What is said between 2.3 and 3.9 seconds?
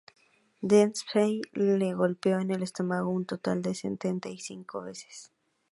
en el estómago un total de